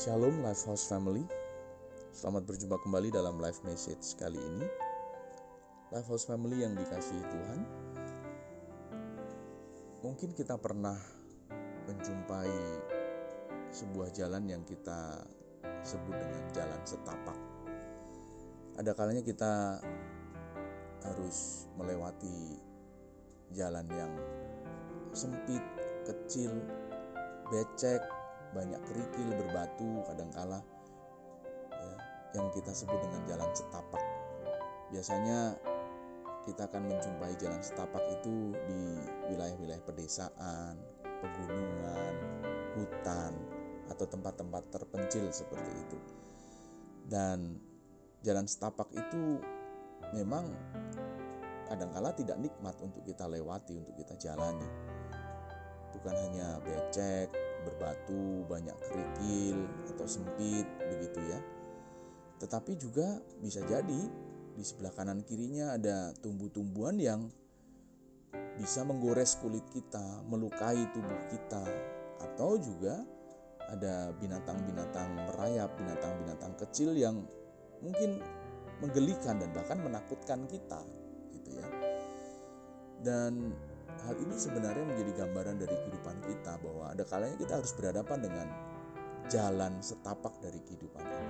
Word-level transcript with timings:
Shalom 0.00 0.40
Lifehouse 0.40 0.88
Family. 0.88 1.28
Selamat 2.08 2.48
berjumpa 2.48 2.80
kembali 2.80 3.12
dalam 3.12 3.36
live 3.36 3.60
message 3.68 4.16
kali 4.16 4.40
ini. 4.40 4.64
Lifehouse 5.92 6.24
Family 6.24 6.64
yang 6.64 6.72
dikasihi 6.72 7.20
Tuhan. 7.20 7.60
Mungkin 10.00 10.32
kita 10.32 10.56
pernah 10.56 10.96
menjumpai 11.84 12.48
sebuah 13.76 14.08
jalan 14.16 14.48
yang 14.48 14.64
kita 14.64 15.20
sebut 15.84 16.16
dengan 16.16 16.48
jalan 16.56 16.80
setapak. 16.80 17.36
Ada 18.80 18.96
kalanya 18.96 19.20
kita 19.20 19.84
harus 21.04 21.68
melewati 21.76 22.56
jalan 23.52 23.84
yang 23.92 24.16
sempit, 25.12 25.60
kecil, 26.08 26.56
becek, 27.52 28.00
banyak 28.50 28.80
kerikil 28.86 29.28
berbatu 29.34 30.02
kadangkala 30.10 30.60
ya, 31.70 31.94
yang 32.38 32.46
kita 32.50 32.74
sebut 32.74 32.98
dengan 32.98 33.22
jalan 33.26 33.50
setapak. 33.54 34.02
Biasanya 34.90 35.54
kita 36.42 36.66
akan 36.66 36.82
menjumpai 36.90 37.34
jalan 37.38 37.62
setapak 37.62 38.02
itu 38.10 38.56
di 38.66 38.80
wilayah-wilayah 39.30 39.82
pedesaan, 39.86 40.74
pegunungan, 41.20 42.14
hutan, 42.74 43.32
atau 43.90 44.06
tempat-tempat 44.06 44.62
terpencil 44.72 45.28
seperti 45.30 45.70
itu. 45.84 45.98
Dan 47.06 47.58
jalan 48.22 48.46
setapak 48.46 48.88
itu 48.94 49.38
memang 50.16 50.50
kadangkala 51.70 52.10
tidak 52.16 52.38
nikmat 52.42 52.74
untuk 52.82 53.02
kita 53.06 53.30
lewati, 53.30 53.78
untuk 53.78 53.94
kita 53.94 54.14
jalani. 54.18 54.66
Bukan 55.94 56.14
hanya 56.14 56.58
becek, 56.62 57.30
berbatu, 57.62 58.44
banyak 58.48 58.76
kerikil 58.88 59.58
atau 59.94 60.06
sempit 60.08 60.66
begitu 60.78 61.20
ya. 61.28 61.40
Tetapi 62.40 62.76
juga 62.80 63.20
bisa 63.40 63.60
jadi 63.68 64.00
di 64.56 64.64
sebelah 64.64 64.92
kanan 64.92 65.24
kirinya 65.24 65.76
ada 65.76 66.12
tumbuh-tumbuhan 66.20 66.96
yang 67.00 67.20
bisa 68.60 68.84
menggores 68.84 69.40
kulit 69.40 69.64
kita, 69.72 70.24
melukai 70.28 70.84
tubuh 70.92 71.20
kita 71.32 71.64
atau 72.20 72.60
juga 72.60 73.00
ada 73.70 74.12
binatang-binatang 74.18 75.08
merayap, 75.16 75.72
binatang-binatang 75.78 76.52
kecil 76.60 76.92
yang 76.92 77.24
mungkin 77.80 78.20
menggelikan 78.84 79.40
dan 79.40 79.48
bahkan 79.56 79.80
menakutkan 79.80 80.44
kita 80.50 80.80
gitu 81.32 81.56
ya. 81.56 81.66
Dan 83.00 83.56
hal 84.04 84.14
ini 84.20 84.36
sebenarnya 84.36 84.84
menjadi 84.84 85.24
gambaran 85.24 85.56
dari 85.56 85.72
kehidupan 85.72 86.16
kita 86.28 86.59
ada 86.90 87.06
kalanya 87.06 87.38
kita 87.38 87.62
harus 87.62 87.72
berhadapan 87.78 88.18
dengan 88.26 88.48
jalan 89.30 89.78
setapak 89.78 90.34
dari 90.42 90.58
kehidupan 90.66 91.06
ini. 91.06 91.28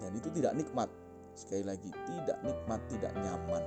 Dan 0.00 0.10
itu 0.16 0.28
tidak 0.32 0.52
nikmat. 0.56 0.88
Sekali 1.32 1.64
lagi, 1.64 1.88
tidak 1.88 2.38
nikmat, 2.44 2.80
tidak 2.92 3.12
nyaman. 3.16 3.64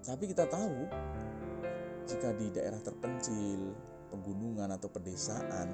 Tapi 0.00 0.24
kita 0.30 0.46
tahu 0.46 0.86
jika 2.06 2.34
di 2.34 2.50
daerah 2.54 2.78
terpencil, 2.82 3.74
pegunungan 4.10 4.70
atau 4.74 4.90
pedesaan, 4.90 5.68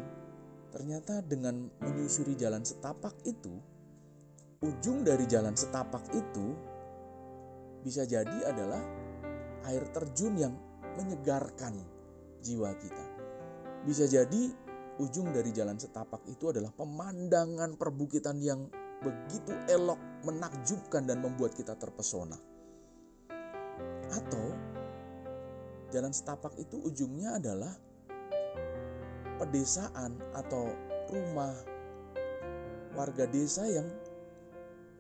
ternyata 0.73 1.25
dengan 1.25 1.69
menyusuri 1.81 2.37
jalan 2.37 2.61
setapak 2.61 3.17
itu, 3.25 3.57
ujung 4.61 5.05
dari 5.05 5.25
jalan 5.25 5.57
setapak 5.57 6.05
itu 6.13 6.57
bisa 7.81 8.05
jadi 8.05 8.51
adalah 8.53 8.83
air 9.71 9.85
terjun 9.93 10.35
yang 10.37 10.55
menyegarkan 10.97 11.96
jiwa 12.47 12.71
kita. 12.79 13.05
Bisa 13.83 14.07
jadi 14.07 14.55
ujung 15.03 15.35
dari 15.35 15.51
jalan 15.51 15.77
setapak 15.77 16.23
itu 16.31 16.55
adalah 16.55 16.71
pemandangan 16.71 17.75
perbukitan 17.75 18.39
yang 18.39 18.71
begitu 19.03 19.53
elok, 19.69 19.99
menakjubkan 20.25 21.05
dan 21.05 21.21
membuat 21.21 21.53
kita 21.53 21.75
terpesona. 21.75 22.39
Atau 24.15 24.47
jalan 25.91 26.15
setapak 26.15 26.57
itu 26.57 26.81
ujungnya 26.81 27.37
adalah 27.37 27.75
pedesaan 29.37 30.17
atau 30.33 30.73
rumah 31.13 31.53
warga 32.97 33.29
desa 33.29 33.69
yang 33.69 33.85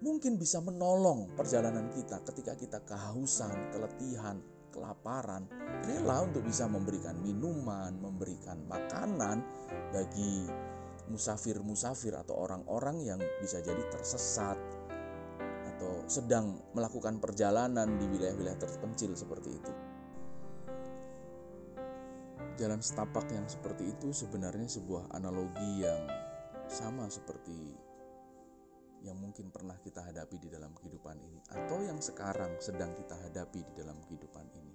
mungkin 0.05 0.37
bisa 0.37 0.61
menolong 0.61 1.33
perjalanan 1.33 1.89
kita 1.97 2.21
ketika 2.29 2.53
kita 2.53 2.79
kehausan, 2.85 3.73
keletihan, 3.73 4.37
kelaparan, 4.77 5.49
rela 5.89 6.21
untuk 6.21 6.45
bisa 6.45 6.69
memberikan 6.69 7.17
minuman, 7.25 7.97
memberikan 7.97 8.61
makanan 8.69 9.41
bagi 9.97 10.45
musafir-musafir 11.09 12.13
atau 12.13 12.45
orang-orang 12.45 13.01
yang 13.01 13.21
bisa 13.41 13.65
jadi 13.65 13.81
tersesat 13.89 14.59
atau 15.77 16.05
sedang 16.05 16.61
melakukan 16.77 17.17
perjalanan 17.17 17.97
di 17.97 18.05
wilayah-wilayah 18.05 18.61
terpencil 18.61 19.17
seperti 19.17 19.51
itu. 19.57 19.73
Jalan 22.57 22.81
setapak 22.81 23.29
yang 23.33 23.45
seperti 23.45 23.93
itu 23.93 24.17
sebenarnya 24.17 24.65
sebuah 24.65 25.13
analogi 25.13 25.85
yang 25.85 26.09
sama 26.67 27.07
seperti 27.13 27.86
yang 29.07 29.23
mungkin 29.23 29.55
pernah 29.55 29.79
kita 29.79 30.03
hadapi 30.03 30.37
di 30.43 30.51
dalam 30.51 30.75
kehidupan 30.75 31.17
ini, 31.23 31.39
atau 31.55 31.79
yang 31.79 32.03
sekarang 32.03 32.59
sedang 32.59 32.91
kita 32.99 33.15
hadapi 33.15 33.63
di 33.63 33.73
dalam 33.79 34.03
kehidupan 34.03 34.47
ini. 34.59 34.75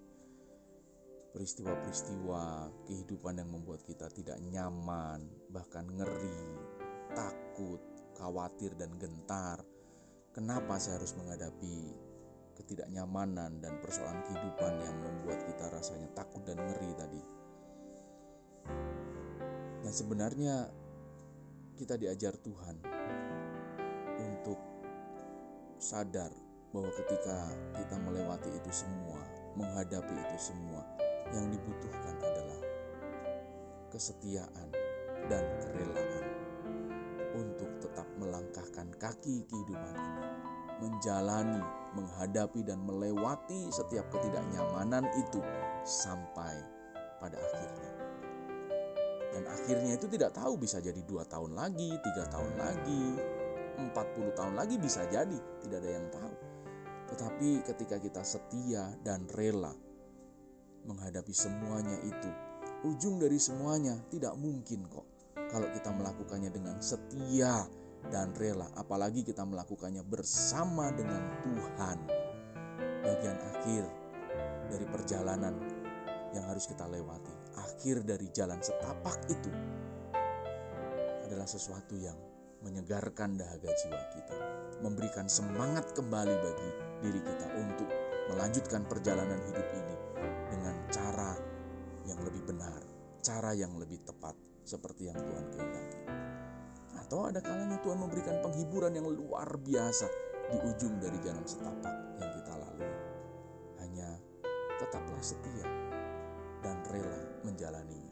Peristiwa-peristiwa 1.31 2.43
kehidupan 2.87 3.39
yang 3.39 3.51
membuat 3.51 3.83
kita 3.83 4.07
tidak 4.11 4.39
nyaman, 4.39 5.27
bahkan 5.51 5.87
ngeri, 5.87 6.43
takut, 7.11 7.79
khawatir, 8.15 8.75
dan 8.79 8.95
gentar. 8.99 9.59
Kenapa 10.31 10.79
saya 10.79 10.99
harus 10.99 11.15
menghadapi 11.15 11.91
ketidaknyamanan 12.55 13.59
dan 13.59 13.79
persoalan 13.83 14.23
kehidupan 14.27 14.79
yang 14.79 14.95
membuat 14.99 15.43
kita 15.43 15.71
rasanya 15.71 16.07
takut 16.15 16.43
dan 16.47 16.59
ngeri 16.59 16.91
tadi? 16.95 17.21
Dan 19.81 19.91
sebenarnya 19.91 20.67
kita 21.79 21.95
diajar 21.95 22.37
Tuhan 22.37 22.75
untuk 24.21 24.59
sadar 25.81 26.29
bahwa 26.71 26.91
ketika 26.93 27.51
kita 27.75 27.95
melewati 27.99 28.49
itu 28.53 28.71
semua, 28.71 29.19
menghadapi 29.57 30.13
itu 30.13 30.37
semua, 30.53 30.85
yang 31.35 31.49
dibutuhkan 31.51 32.15
adalah 32.21 32.61
kesetiaan 33.91 34.69
dan 35.27 35.43
kerelaan 35.59 36.25
untuk 37.35 37.71
tetap 37.83 38.07
melangkahkan 38.19 38.87
kaki 38.99 39.43
kehidupan 39.47 39.95
ini, 39.95 40.25
menjalani, 40.79 41.63
menghadapi, 41.95 42.63
dan 42.63 42.79
melewati 42.83 43.67
setiap 43.71 44.07
ketidaknyamanan 44.11 45.07
itu 45.15 45.39
sampai 45.83 46.55
pada 47.19 47.37
akhirnya. 47.37 47.91
Dan 49.31 49.43
akhirnya 49.47 49.95
itu 49.95 50.11
tidak 50.11 50.35
tahu 50.35 50.59
bisa 50.59 50.83
jadi 50.83 50.99
dua 51.07 51.23
tahun 51.23 51.55
lagi, 51.55 51.95
tiga 52.03 52.27
tahun 52.27 52.51
lagi, 52.59 53.15
40 53.89 54.37
tahun 54.37 54.53
lagi 54.53 54.77
bisa 54.77 55.01
jadi, 55.09 55.39
tidak 55.65 55.77
ada 55.81 55.91
yang 55.97 56.07
tahu. 56.13 56.35
Tetapi 57.11 57.49
ketika 57.65 57.97
kita 57.97 58.21
setia 58.21 58.93
dan 59.01 59.25
rela 59.33 59.73
menghadapi 60.85 61.33
semuanya 61.33 61.97
itu, 62.05 62.29
ujung 62.85 63.17
dari 63.17 63.41
semuanya 63.41 63.97
tidak 64.13 64.37
mungkin 64.37 64.85
kok 64.87 65.05
kalau 65.51 65.67
kita 65.73 65.91
melakukannya 65.91 66.53
dengan 66.53 66.79
setia 66.79 67.67
dan 68.07 68.33
rela, 68.33 68.71
apalagi 68.79 69.21
kita 69.21 69.43
melakukannya 69.43 70.01
bersama 70.07 70.89
dengan 70.95 71.21
Tuhan. 71.43 71.97
Bagian 73.01 73.37
akhir 73.57 73.83
dari 74.71 74.85
perjalanan 74.87 75.53
yang 76.31 76.47
harus 76.47 76.65
kita 76.65 76.87
lewati, 76.87 77.33
akhir 77.59 78.07
dari 78.07 78.31
jalan 78.31 78.63
setapak 78.63 79.19
itu 79.27 79.51
adalah 81.27 81.45
sesuatu 81.45 81.99
yang 81.99 82.30
menyegarkan 82.61 83.37
dahaga 83.37 83.69
jiwa 83.73 84.01
kita, 84.13 84.37
memberikan 84.85 85.25
semangat 85.25 85.93
kembali 85.97 86.35
bagi 86.37 86.69
diri 87.01 87.21
kita 87.21 87.47
untuk 87.57 87.89
melanjutkan 88.29 88.85
perjalanan 88.85 89.41
hidup 89.49 89.67
ini 89.73 89.95
dengan 90.53 90.75
cara 90.93 91.33
yang 92.05 92.21
lebih 92.21 92.45
benar, 92.45 92.81
cara 93.25 93.51
yang 93.57 93.73
lebih 93.81 94.01
tepat 94.05 94.37
seperti 94.61 95.09
yang 95.09 95.17
Tuhan 95.17 95.45
kehendaki. 95.49 96.01
Atau 97.01 97.27
ada 97.27 97.41
kalanya 97.41 97.81
Tuhan 97.81 97.99
memberikan 97.99 98.39
penghiburan 98.39 98.93
yang 98.93 99.09
luar 99.09 99.57
biasa 99.57 100.07
di 100.53 100.57
ujung 100.63 101.01
dari 101.01 101.17
jalan 101.25 101.43
setapak 101.43 101.95
yang 102.21 102.29
kita 102.39 102.53
lalui. 102.55 102.93
Hanya 103.81 104.09
tetaplah 104.79 105.23
setia 105.23 105.67
dan 106.61 106.77
rela 106.87 107.21
menjalaninya. 107.41 108.10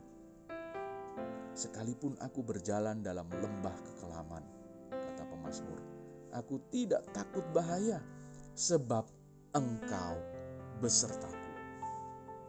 Sekalipun 1.59 2.15
aku 2.23 2.39
berjalan 2.39 3.03
dalam 3.03 3.27
lembah 3.27 3.75
kekelaman, 3.83 4.39
kata 4.95 5.27
pemazmur, 5.27 5.75
aku 6.31 6.55
tidak 6.71 7.03
takut 7.11 7.43
bahaya, 7.51 7.99
sebab 8.55 9.03
engkau 9.51 10.15
besertaku. 10.79 11.51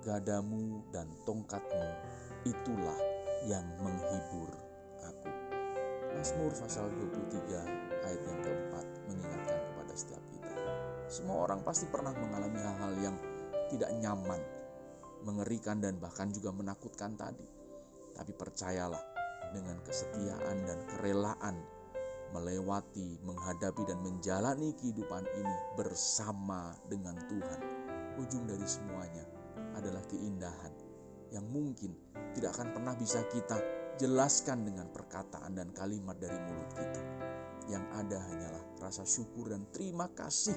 Gadamu 0.07 0.87
dan 0.95 1.11
tongkatmu 1.27 1.91
itulah 2.47 2.95
yang 3.51 3.67
menghibur 3.83 4.55
aku. 5.03 5.27
Mazmur 6.15 6.55
pasal 6.55 6.87
23 6.95 8.07
ayat 8.07 8.23
yang 8.23 8.39
keempat 8.47 8.87
mengingatkan 9.11 9.59
kepada 9.75 9.93
setiap 9.99 10.23
kita. 10.31 10.55
Semua 11.11 11.51
orang 11.51 11.67
pasti 11.67 11.91
pernah 11.91 12.15
mengalami 12.15 12.63
hal-hal 12.63 12.95
yang 13.03 13.17
tidak 13.75 13.91
nyaman, 13.91 14.39
mengerikan 15.27 15.83
dan 15.83 15.99
bahkan 15.99 16.31
juga 16.31 16.55
menakutkan 16.55 17.19
tadi. 17.19 17.60
Tapi 18.21 18.37
percayalah 18.37 19.01
dengan 19.57 19.81
kesetiaan 19.81 20.69
dan 20.69 20.79
kerelaan 20.93 21.57
melewati, 22.31 23.19
menghadapi 23.27 23.83
dan 23.89 23.99
menjalani 24.05 24.77
kehidupan 24.79 25.27
ini 25.35 25.57
bersama 25.75 26.77
dengan 26.87 27.19
Tuhan. 27.27 27.61
Ujung 28.21 28.45
dari 28.47 28.67
semuanya 28.69 29.25
adalah 29.75 30.03
keindahan 30.07 30.71
yang 31.31 31.47
mungkin 31.49 31.95
tidak 32.35 32.59
akan 32.59 32.75
pernah 32.75 32.95
bisa 32.95 33.23
kita 33.31 33.59
jelaskan 33.99 34.67
dengan 34.67 34.91
perkataan 34.91 35.57
dan 35.57 35.73
kalimat 35.75 36.19
dari 36.19 36.37
mulut 36.37 36.71
kita. 36.75 37.03
Yang 37.71 37.85
ada 37.95 38.19
hanyalah 38.19 38.65
rasa 38.83 39.07
syukur 39.07 39.51
dan 39.51 39.65
terima 39.71 40.11
kasih 40.11 40.55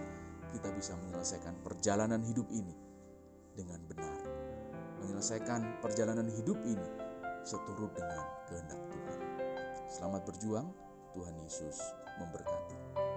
kita 0.54 0.70
bisa 0.74 0.98
menyelesaikan 0.98 1.62
perjalanan 1.62 2.22
hidup 2.26 2.46
ini 2.54 2.74
dengan 3.54 3.82
benar. 3.86 4.18
Menyelesaikan 5.02 5.82
perjalanan 5.82 6.30
hidup 6.30 6.58
ini 6.66 7.13
seturut 7.44 7.92
dengan 7.92 8.24
kehendak 8.48 8.80
Tuhan. 8.88 9.20
Selamat 9.92 10.22
berjuang, 10.24 10.68
Tuhan 11.12 11.36
Yesus 11.44 11.78
memberkati. 12.18 13.13